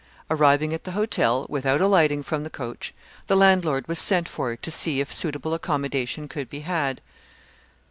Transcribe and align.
Arriving 0.31 0.73
at 0.73 0.83
the 0.83 0.93
hotel, 0.93 1.45
without 1.47 1.79
alighting 1.79 2.23
from 2.23 2.43
the 2.43 2.49
coach, 2.49 2.91
the 3.27 3.35
landlord 3.35 3.87
was 3.87 3.99
sent 3.99 4.27
for 4.27 4.55
to 4.55 4.71
see 4.71 4.99
if 4.99 5.13
suitable 5.13 5.53
accommodation 5.53 6.27
could 6.27 6.49
be 6.49 6.61
had. 6.61 7.01